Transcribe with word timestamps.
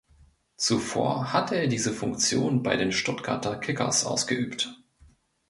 Zuvor 0.57 1.31
hatte 1.31 1.53
er 1.55 1.67
diese 1.67 1.93
Funktion 1.93 2.63
bei 2.63 2.75
den 2.75 2.91
Stuttgarter 2.91 3.55
Kickers 3.55 4.03
ausgeübt. 4.03 4.75